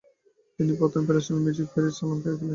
তিনি 0.59 0.71
প্রথম 0.79 1.01
প্যারিসীয় 1.07 1.37
মিউজিক 1.37 1.67
হল: 1.67 1.73
প্যারিস 1.73 1.97
অলিম্পিয়া 2.03 2.35
খোলেন। 2.37 2.49